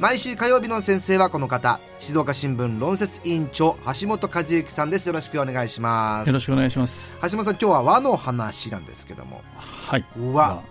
[0.00, 1.78] 毎週火曜日の先生はこの方。
[2.00, 5.06] 静岡新聞論説委員長橋本和之さんです。
[5.06, 6.26] よろしくお願いします。
[6.26, 7.16] よろしくお願いします。
[7.22, 9.42] 橋本さん今日は和の話なんですけども。
[9.56, 10.04] はい。
[10.18, 10.62] 和、まあ、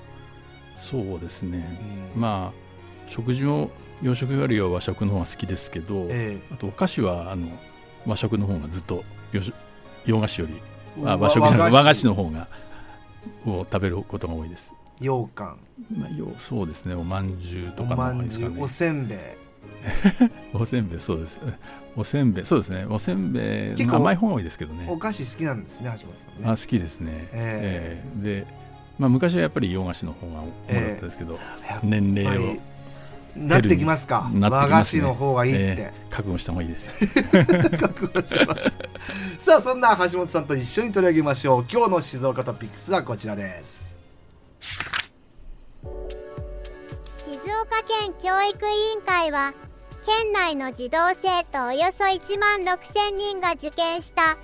[0.78, 1.80] そうですね、
[2.16, 2.64] うん、まあ
[3.08, 3.72] 食事も
[4.02, 7.48] 洋食よりは和食の方が好きですけど、えー、あとお菓子はあの
[8.06, 9.06] 和食の方がずっと
[10.06, 10.62] 洋菓子より
[11.06, 12.50] あ和食じゃない和菓子の方が
[13.46, 15.58] を食べることが多いです羊羹。
[15.98, 16.96] まあ、よそうですね。
[16.96, 19.18] おまんじゅうとかの、ね、おせんべい。
[20.54, 21.40] おせんべいそうです。
[21.96, 22.86] おせんべいそうですね。
[22.90, 24.88] おせんべい結構甘い方が多いですけどね。
[24.90, 27.28] お菓子好きなんですね橋本さん、ね、あ好きですね。
[27.32, 28.48] えー、えー、で、
[28.98, 32.58] まあ、昔はやっぱり洋菓子の方が多かったですけど、えー、年齢を
[33.36, 36.92] なってきますか、ね、和菓子の方がいいって、えー、覚悟した方がいいですよ。
[37.78, 38.80] 覚悟します。
[39.40, 41.66] さあそんな橋本さんと一緒に取り上げましょう。
[41.72, 43.93] 今日の静岡トピックスはこちらです
[47.64, 49.54] 岡県教育委員会は
[50.06, 54.38] 県内の児童生徒およそ1万6000人が受験した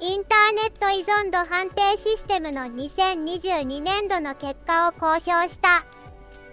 [0.00, 5.84] インターネット依存度判定システムの2022年度の結果を公表した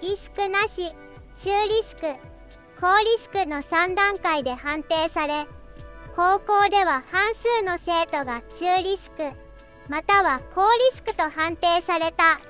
[0.02, 0.92] リスクなし
[1.38, 2.02] 中リスク
[2.82, 5.46] 高リスクの3段階で判定され
[6.18, 9.24] 高校では半数の生徒が中リスク
[9.88, 12.42] または高リスクと判定された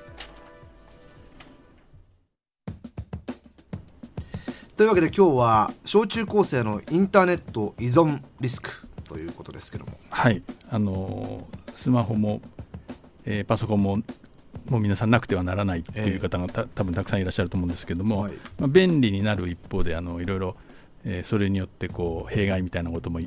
[4.82, 8.68] というわけで今日は小中高生のインターネット依存リスク
[9.04, 9.92] ということですけども。
[10.10, 10.42] はい。
[10.70, 12.40] あのスマホも、
[13.24, 13.98] えー、パソコンも
[14.68, 20.56] もう皆さんなくてはならないっていう方がた、えー、多分たくさんいらっしゃると思うんですけども、はい、まあ、便利になる一方であのいろいろ、
[21.04, 23.20] えー、それによってこう弊害みたいなことも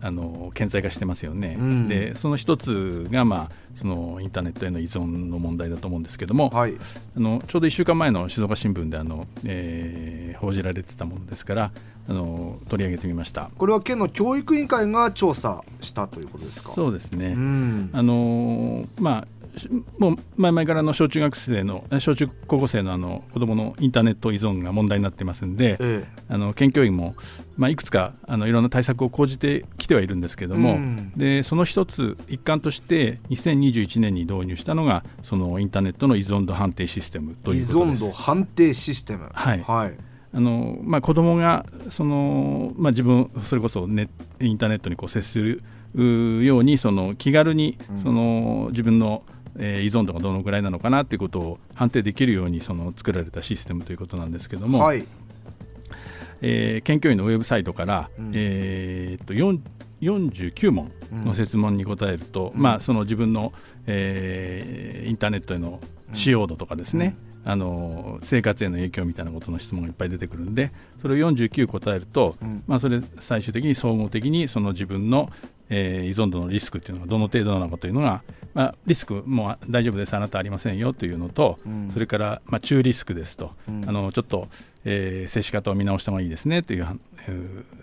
[0.00, 1.56] あの顕在化してますよね。
[1.58, 6.74] うん、でその一つが、まあ、そのインターネットへの依存の問題だと思うんですけども、はい、
[7.16, 11.70] あのちょうど1週間前の静岡新聞であの、えー、報じられてたものですから
[12.08, 13.50] あの取り上げてみました。
[13.58, 16.72] これは県の教育委員会が調査したということですか？
[16.72, 19.37] そうですね、うん、あのまあ
[19.98, 27.14] もう前々からの小中学生の小中高校生のあの子どものインターネット依存が問題になってますんで、ええ、あの県教員も、
[27.56, 38.00] まあ、いくつかあのいろんな対策を講じてきてはいるんですけれども、うん、でその一つ一環として2021年に導入したのがそのインターネットの依存度判定システムということです。
[38.00, 39.30] 依存度判定システム。
[39.32, 39.96] はい、はい。
[40.30, 44.08] あのまあ、子どもがその、まあ、自分それこそネ
[44.40, 45.62] インターネットにこう接する
[45.94, 49.22] ようにその気軽にその、自分の、
[49.58, 55.04] えー、依存度がどのぐらいなのかなということを判定できるようにその作られたシステムということなんですけども、はい、
[56.40, 60.92] えー、県教員のウェブサイトから、うん、えー、っと49問
[61.24, 63.52] の設問に答えると、うん、まあ、その自分の、
[63.86, 65.80] えー、インターネットへの
[66.12, 70.70] 使用度とかですね、うん、あの生活への影響みたいなことの質問がいっぱい出てくるんで
[71.02, 72.36] それを49答えると、
[72.66, 75.30] まあ、それ最終的に総合的にその自分の、
[75.70, 78.22] えー、依存度のリスクっていうのがどの程度なのかというのが、
[78.54, 80.14] まあ、リスクも大丈夫です。
[80.14, 84.48] あなたありませんよというのと、うん、それから、まあ、中リスクですと、うん、あのちょっと、
[84.90, 86.86] えー、接し方を見直した方がいいですねという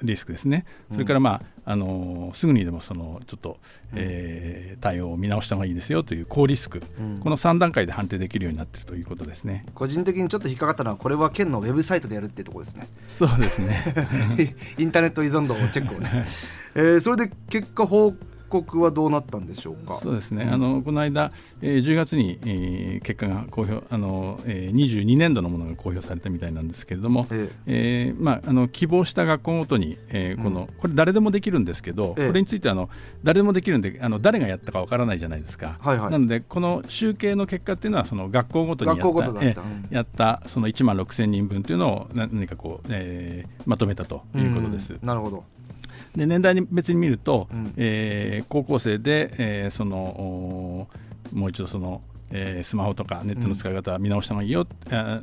[0.02, 3.58] リスクですね、それから、まあ、あのすぐにでもそのちょっと、
[3.94, 9.66] えー、対応を見直した方がいいですよという高リスク、この3段階で判定できるようになっているということですね。
[9.76, 12.88] 個人的にちょっと引っかかったのはこれは県のウェブサイトでやるっていうところですね。
[13.08, 14.56] そうですね。
[14.80, 16.26] インターネット依存度のチェックをね、
[16.74, 18.16] えー、それで結果報
[18.50, 20.00] 告はどうなったんでしょうか？
[20.02, 20.50] そうですね。
[20.52, 32.90] あのこの間、えー、10月に、えー、結果が公表あの、えー、22年度のものが公表されたみたいなんですけれども、ええー、まああの希望した学校ごとに、えー、この、うん、これ誰でもできるんですけど、えー、これについてあの
[33.24, 35.78] 誰でもできるんであの誰がやったかわからないじゃないですか。
[35.80, 44.98] はいはい、なのでこの集計の結果っていうのはその学校ごとにやった、えー、やったその1万6000人分というのを何かこう、えー、まとめたということです。
[45.02, 45.44] なるほど。
[46.16, 50.88] で年代に別に見ると、うん、えー、高校生で、えー、その
[51.34, 52.02] もう一度その、
[52.32, 54.68] えー、スマホとかネットの使い方見直した方がいいよ、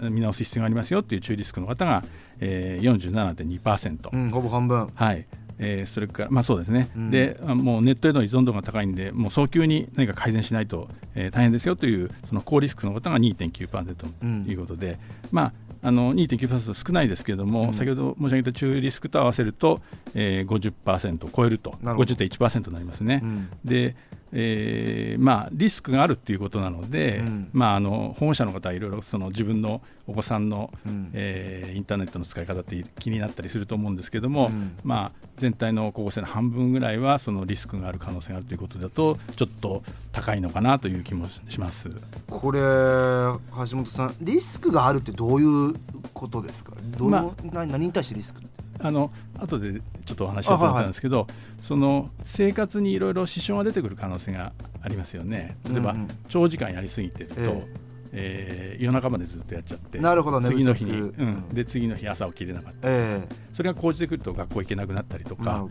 [0.03, 2.03] うん、見直す必要がありますよっていう中リスクの方が、
[2.41, 4.89] えー、47.2%、うん、ほぼ半分。
[4.95, 5.27] はい。
[5.59, 14.99] えー、それから、まあ、そうですね、うん、でもうネットへの依存度が高いんで、もう早急に何か改善しないと、えー、大変ですよという、その高リスクの方が2.9%ということで、うん、
[15.31, 19.81] まああの2.9%少ないですけれども、うん、先ほど申し上げた中リスクと合わせると、
[20.15, 23.21] えー、50%を超えると50.1%になりますね。
[23.23, 23.97] うん、で
[24.35, 39.83] えーまあ、リスクがあるっていうことなので、うん、まあ、あの保護者の方はいろいろその自分のお子さんの、うん、えー、インターネットの使い方って気になったりすると思うんですけども、うん、まあ、全体の高校生の半分ぐらいはそのリスクがある可能性があるということだとちょっと
[40.13, 41.91] 高いのかなという気もします。
[42.29, 45.75] これ橋本さんリスクがあるってどういう
[46.15, 46.73] ことですか？
[46.97, 48.41] どう、まあ、何に対してリスク？
[48.83, 54.53] あの後でちょっとお話しようと思ったんですけど、はいはい、その生活にいろいろ支障が出てくる可能性が
[54.83, 55.57] ありますよね。
[55.71, 55.95] 例えば、
[56.29, 57.65] 長時間やりすぎてると、えー、
[58.13, 65.67] えー、夜中までずっとやっちゃってなるほど、ね、次の日に、うん、で次の日朝起きれなかった、えー、それが講じてくると学校行けなくなったりとか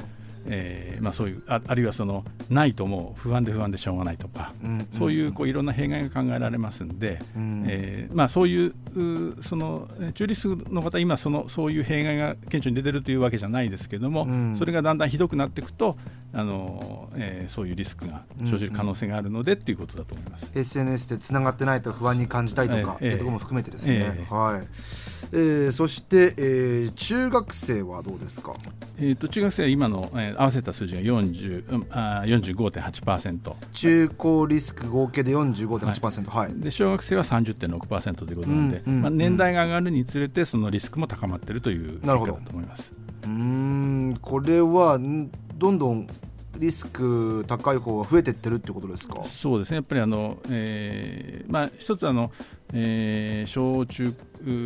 [0.47, 8.73] えーまあ、そういうああるいはそのないともう不安で不安でしょうがないとか、うん、そういうこういろんな弊害が考えられますんで、うん、えー、まあ、そういう
[9.43, 15.95] その中リスクの方今そのそういう弊害が顕著に出てるというわけじゃないですけども、うん、それがだんだんひどくなっていくと
[16.33, 24.15] あの、えー、そういうリスクが生じる可能性があるのでっていうことだと思います、SNS でつながってないと不安に感じたりとか、えー、いうところも含めてですね。
[24.17, 24.67] えー、はい
[25.33, 28.53] えー、そして、えー、中学生はどうですか、
[28.97, 42.91] えーと、中学生は今の、えー、合わせた数字が40あ45.8%中高リスク合計で45.8%、はい、はい、で小学生は30.6%ということなので、うんうん、まあ、年代が上がるにつれてそのリスクも高まっているという結果だと思います。
[43.25, 44.17] うん。
[44.21, 46.07] これはどんどん
[46.57, 49.23] リスク高い方が増えていってるってことですか？
[49.25, 52.31] そうですね、やっぱりあの、えーまあ、一つあの、
[52.73, 54.13] えー、小中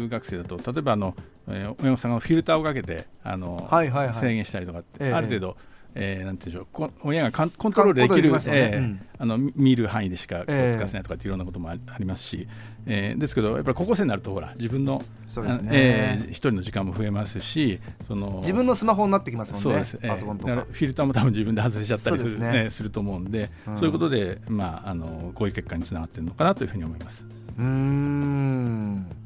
[0.09, 1.15] 学生だと、例えばあの、
[1.47, 5.55] えー、親御さんがフィルターをかけてあの、はいはいはい、制限したりとか、えー、ある程度、えー、
[5.95, 6.91] なんていうんでしょう。
[7.03, 8.39] 親がコントロールできる、ね。
[8.47, 12.47] えーうん、あの見る範囲でしか使わせないとかっていろんなこともありますし、
[12.85, 19.63] えー、ですけどやっぱり高校生になるとほら自分のそうですね、えー、一人の時間も増えますしその自分のスマホになってきますもんね。
[19.63, 20.55] そうです、えー、パソコンとか。
[20.69, 22.69] フィルターも多分自分で外れちゃったりする,、ね。
[22.69, 27.23] すると思うんで、うん、そういうことで、まあ、あのこういう結果につながっているのかなというふうに思います。
[27.57, 29.24] うん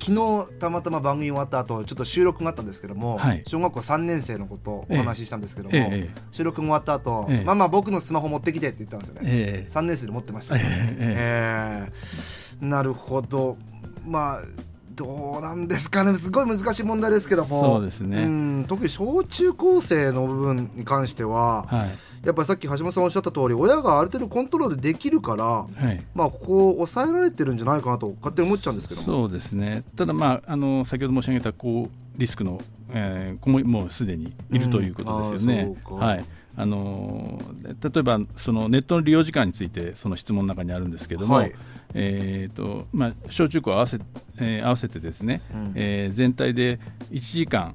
[0.00, 11.88] 昨日たまたま番組終わった後ちょっと収録があったんですけども、はい、小学校3年生のことをお話ししたんですけども、ええ、収録が終わった後、ええ、ママ僕のスマホ持ってきてって言ったんですよね、ええ、3年生で持ってましたね、え
[12.62, 12.64] え。
[12.64, 13.56] なるほど。
[14.06, 14.42] まあ
[14.94, 16.14] どうなんですかね。
[16.16, 17.76] すごい難しい問題ですけども。
[17.76, 18.64] そうですね、うん。
[18.68, 29.84] 特に小中高生の部分に関しては、はいやっぱりさっき橋本さんおっしゃった通り親がある程度コントロールできるから、はい、まあここを抑えられてるんじゃないかなと勝手に思っちゃうんですけどそうですね。
[29.96, 32.60] ただまああの先ほど申し上げたこうリスクの、
[32.92, 35.74] えー、子ももうすでにいるということですよね。
[35.90, 36.24] うん、はい。
[36.56, 41.54] あの例えばそのネットの利用時間についてその質問の中にあるんですけれども、はい、
[41.94, 43.98] えーとまあ、小中高合わせ,、
[44.38, 46.78] えー、合わせてですね、うん、えー、全体で
[47.12, 47.74] 1時間、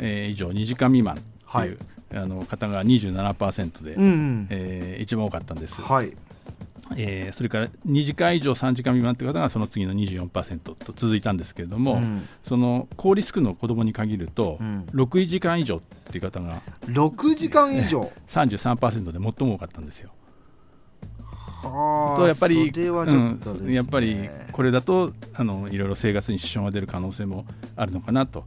[0.00, 1.76] えー、以上2時間未満という、はい
[2.16, 5.80] あの方が27%で、うんうん、えー、一番多かったんです。
[5.80, 6.12] はい
[6.96, 20.10] えー、それから2時間以上3時間未満という方がその次の24%と続いたんですけれども、うん、その高リスクの子どもに限ると、うん、6時間以上っていう方が6時間以上？33%で最も多かったんですよ。
[21.62, 28.44] とやっぱり、ねうん、やっぱりこれだとあのいろいろ生活に支障が出る可能性もあるのかなと。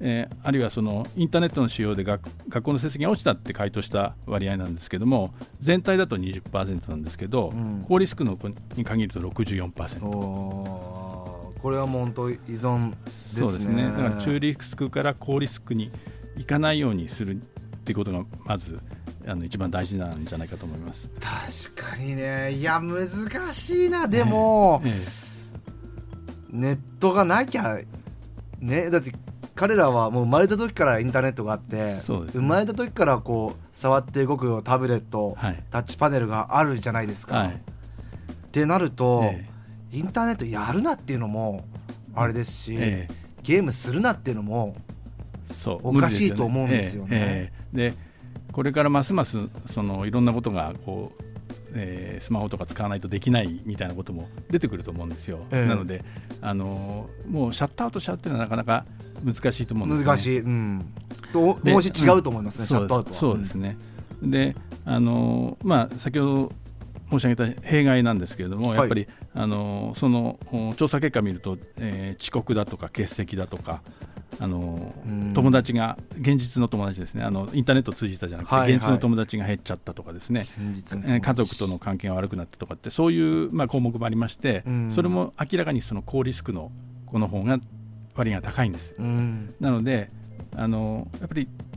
[0.00, 10.98] えー、あるいはそのインターネットの使用で学学校の成績が落ちたって回答した割合なんですけども全体だと20%なんですけど、うん、高リスクの子に限ると64%。
[11.58, 12.90] これはもう本当依存
[13.34, 13.42] ですね。
[13.42, 13.82] そうですね。
[13.84, 15.90] だから中リスクから高リスクに
[16.36, 17.36] いかないようにするっ
[17.80, 18.78] ていうことがまず
[19.26, 21.08] あの一番大事なんじゃないかと思います。
[21.74, 22.52] 確かにね。
[22.52, 23.08] いや難
[23.52, 24.06] しいな。
[24.06, 27.78] でも、えええ、ネットがなきゃ
[28.60, 28.88] ね。
[28.90, 29.12] だって
[29.58, 37.38] 彼らはもう生まれた時からインターネットがあって、ね、生まれた時からこう触って動くタブレット、はい、タッチパネルがあるじゃないですか。
[37.38, 39.48] はい、ってなると、え
[39.92, 41.64] え、インターネットやるなっていうのも
[42.14, 43.08] あれですし、え、
[43.42, 44.74] ゲームするなっていうのも
[45.82, 47.52] おかしいと思うんですよね。
[47.72, 47.94] で
[48.52, 49.38] これからますます
[49.72, 51.22] そのいろんなことがこう
[51.74, 55.40] えー、スマホとか使わないとできないみたいなことも出てくると思うんですよ。
[55.50, 56.04] えー、なので、
[56.40, 58.84] あのー、もうシャットアウトしちゃうっていうのはなかなか
[59.24, 60.92] 難しいと思うんです、ね、難しい、うん、
[61.32, 63.16] ともし違うと思いますね、うん、シャットアウトは。
[63.16, 63.76] そうですね、
[64.22, 66.52] であのー、まあ、先ほど
[67.10, 70.38] 申し上げた弊害なんですけれども、やっぱり、はい、あのその
[70.76, 73.82] 調査結果を見ると、えー、遅刻だとか欠席だとか、
[74.40, 74.94] あの
[75.34, 77.22] 友達が現実の友達ですね。
[77.22, 80.46] あのインターネットを通じたじゃなくて、はいはい、現実の友達が減っちゃったとかですね、
[81.20, 86.72] 家族との関係が悪くなったとかってそういう、まあ、項目もありまして、それも明らかにその高リスクの
[87.06, 87.58] 子の方が
[88.14, 88.94] 割が高いんです。
[88.98, 89.54] うん。
[89.60, 90.10] なので
[90.56, 91.67] あのやっぱりえー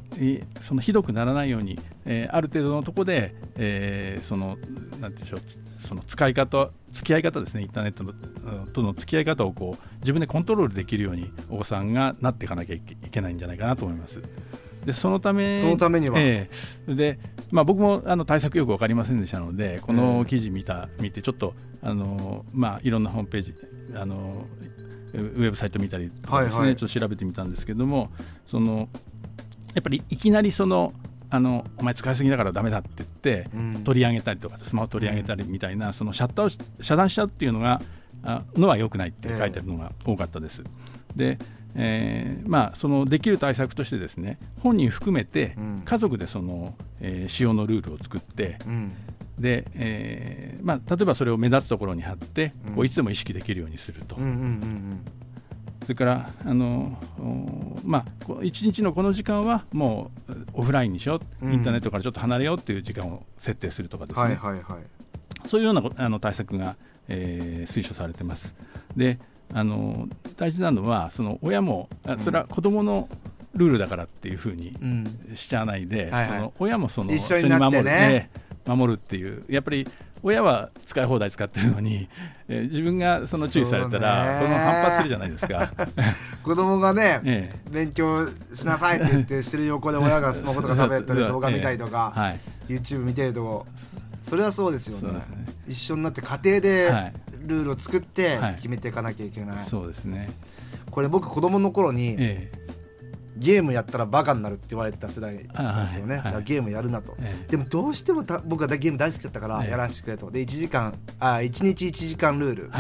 [0.62, 4.68] そのひどくならないように、えーある程度のところで、えーそのなんて
[5.00, 5.42] 言うんでしょう
[5.88, 14.22] その使い方付き合い方ですねインターネットのうんとの付き合い方をこう自分でコントロールできるようにお子さんがなっていかなきゃいけないんじゃないかなと思います。
[14.86, 16.20] でそのためそのためには。
[16.20, 16.50] え
[16.88, 17.20] えで
[17.52, 23.54] まあ、僕もあの対策よく分かりませんでしたのでこの記事見た見てちょっとあの、まあ、いろんなホームページ
[23.96, 24.46] あの
[25.14, 26.76] ウェブサイト見たりとかですね、はいはい。
[26.78, 28.10] ちょっと調べてみたんですけども
[28.48, 28.88] その
[29.74, 30.94] やっぱりいきなりその
[31.30, 33.84] あのお前使いすぎだからダメだって言って、うん。
[33.84, 37.82] 取り上げたりとかスマホ取り上げたりみたいな、そのシャッターをし遮断しちゃうっていうのが
[38.24, 40.62] あのは良くないって書いてあるのが多かったです。
[41.16, 41.38] で
[41.74, 45.82] えーまあ、そのできる対策としてですね本人含めてうん。
[45.86, 48.92] 家族でその、えー使用のルールを作ってうん。
[49.40, 52.76] で、えーまあ、例えばそれを目立つところに貼って、うん。
[52.76, 54.18] こういつでも意識できるようにすると、
[55.82, 61.54] それからあの、おまあ、一日のこの時間はもうオフラインにしよう、うん。
[61.54, 65.48] インターネットからちょっと離れようっていう時間を設定するとかですね、はいはいはい。
[65.48, 66.76] そういうようなこあの対策が、
[67.08, 68.56] えー推奨されてます。
[68.96, 69.20] で
[69.54, 70.08] あの
[70.38, 73.10] 大事なのはその親もあそれは子どもの
[73.54, 75.36] ルールだからっていうふうにうん。
[75.36, 79.44] しちゃわないで、その親もその一緒に守る、ええ守るっていう。
[79.50, 79.88] やっぱり
[80.24, 82.08] 親は使い放題使ってるのに、
[82.48, 84.40] えー自分がその注意されたらね。
[84.42, 85.72] 子供反発するじゃないですか。
[86.44, 92.40] 子供がね、 え勉強しなさいって言ってしてる横で親がスマホとか食べたり 動画見たりとか、はい。
[92.68, 93.66] YouTube 見てると
[94.22, 95.14] それはそうですよね。
[95.14, 95.26] ね。
[95.68, 97.14] 一緒になって家庭ではい。
[97.46, 98.56] ルールを作ってはい。
[98.56, 100.30] 決めていかなきゃいけない、そうですね、
[100.92, 102.52] これ僕子供の頃に、え
[103.42, 105.44] ゲームやったらバカになるって言われてた世代で
[105.88, 106.44] すよね、あはい。
[106.44, 107.52] ゲームやるなと、ええ。
[107.52, 109.72] でもどうしてもた僕はゲーム大好きだったからええ。
[109.72, 110.30] やらせてくれと。
[110.30, 112.72] で1時間あ1日1時間ルール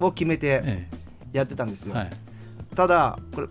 [0.00, 0.88] を決めてえ
[1.32, 2.10] やってたんですよ、えはい。
[2.76, 3.48] ただこれ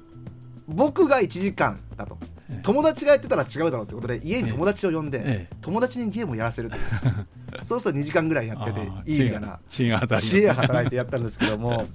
[0.68, 2.18] 僕が1時間だと。
[2.50, 2.60] ええ。
[2.62, 5.56] 友達がやってたら違うだろうということで家に友達を呼んで、ええ。
[5.62, 6.84] 友達にゲームをやらせるという。
[7.66, 11.86] そうすると2時間ぐらいやってていいみたいな知恵が働いてやったんですけども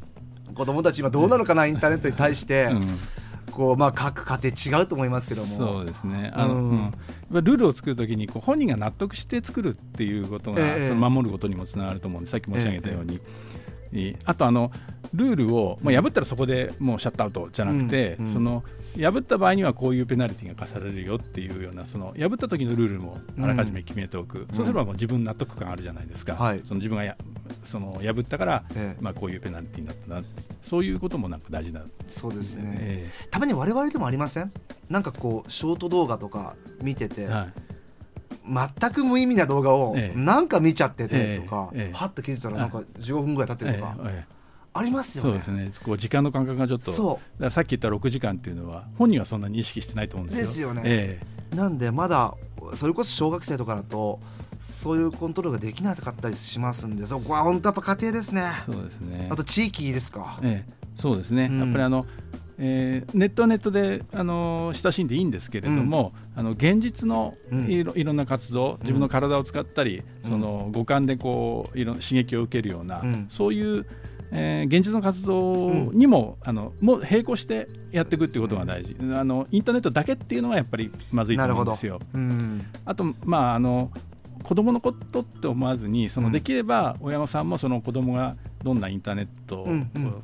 [0.55, 2.99] 子供たち今どうなのかなインターネットに対して、うん
[3.59, 4.39] こうまあ各家
[4.71, 5.57] 庭違うと思いますけども。
[5.57, 6.31] そうですね。
[6.33, 6.93] あの、うん。
[7.33, 10.89] ルールを作るときにこう本人が納得して作るっていうことが、ええ。
[10.89, 13.19] その守ることにもつながると思うんでさっき申し上げたように、
[13.93, 14.71] えあとあの
[15.13, 18.27] ルールを、まあ、破ったらそこでもうシャットアウトじゃなくて、うん。
[18.27, 18.33] うん。
[18.33, 18.63] その
[18.97, 26.63] 破った場合にはこういうペナルティが課されるよっていうようなその破った時のルールもあらかじめ決めておく、そうすればもう自分納得感あるじゃないですか、はい。
[26.67, 27.17] その自分がや
[27.71, 29.03] その破ったから、ええ。
[29.03, 30.23] まあ、こういうペナルティになったな
[30.63, 31.83] そういうこともなんか大事な。
[32.07, 34.53] そうですね、えたまに我々でもありません？
[34.89, 37.53] なんかこうショート動画とか見てて、えはい。
[38.81, 40.19] 全く無意味な動画をええ。
[40.19, 41.81] なんか見ちゃっててとか、ええ。
[41.89, 41.93] ええ。
[41.95, 44.11] はっと気づいたらなんか15分ぐらい経ってるとか、ええ。
[44.11, 44.38] ええ
[44.79, 45.31] ありますよね。
[45.31, 45.73] そうですね。
[45.85, 46.91] こう時間の感覚がちょっと。
[46.91, 47.51] そう。
[47.51, 50.47] さっき言った6時間っていうのは本人はそんなに意識してないと思うんですよ。
[50.47, 50.83] ですよね。
[50.85, 51.21] え
[51.55, 52.35] なんでまだ
[52.75, 54.21] それこそ小学生とかだと
[54.61, 58.43] そういうコントロールができなかったりしますんでそこは本当やっぱ家庭ですね。
[58.69, 59.29] えそうですね。
[59.31, 60.73] あと地域ですか、ええ。
[60.97, 61.59] そうですね、うん。
[61.61, 62.07] やっぱりあの、
[62.59, 67.67] えーネットはネットであの親しんでいいんですけれども、あの現実のうん。
[67.67, 70.31] いろいろんな活動、自分の体を使ったり、うん。
[70.31, 73.27] その五感でこういろ刺激を受けるような、うん。
[73.31, 73.87] そういう、
[74.33, 82.01] えー現実の活動にも,、あのもう並行してやっていくっていうことが大事、あのインターネットだけっていうのはやっぱりまずいと思うんですよ。
[82.15, 82.67] うん。
[82.85, 83.91] あとまああの
[84.43, 86.33] 子供のことって思わずにそのうん。
[86.33, 89.69] できれば親御さんもその子供がどんなインターネットを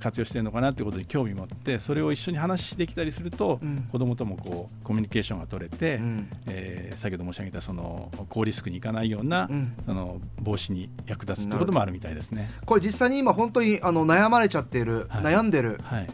[0.01, 3.89] 活用してるのかなっていうことに興味持ってそれを一緒に話できたりするとうん。
[3.93, 6.29] 子供ともこうコミュニケーションが取れて、うん。
[6.47, 9.73] えー先ほど申し上げたその高リスクにいかないような、うん。
[9.85, 12.51] その防止に役立つということもあるみたいですね。
[12.65, 15.23] これ実際に今本当にあの悩まれちゃっている、はい。
[15.25, 16.07] 悩んでる、はい。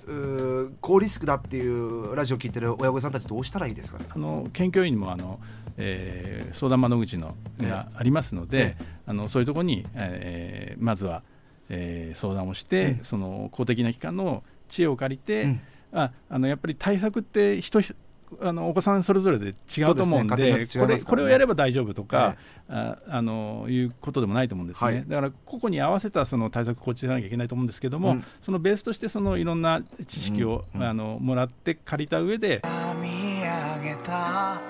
[0.80, 3.98] 高リスクだっていうラジオ聞いてる親御さんたちどうしたらいいですか？
[3.98, 5.38] ねあの県教委にもあの、
[5.76, 11.22] えー相談窓口のがありますので、あのそういうところに、えーまずは、
[11.70, 13.04] えー相談をして、うん。
[13.04, 15.60] その公的な機関の知恵を借りて、うん。
[15.92, 17.94] ああのやっぱり対策って人ひ
[18.40, 20.42] あのお子さんそれぞれで違うと思うんでね。
[20.42, 22.36] 家庭によって違いこれこれをやれば大丈夫とか、はい
[22.72, 25.04] ああのいうことでもないと思うんですね、はい。
[25.04, 28.24] だから個々に合わせたその対策を構築しなきゃいけないと思うんですけども、うん。
[28.42, 30.80] そのベースとしてそのいろんな知識を、うん。
[30.80, 30.86] うん。
[30.86, 32.62] あのもらって借りた上で
[33.02, 34.60] 見上げた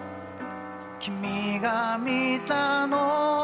[0.99, 3.40] 君が見たの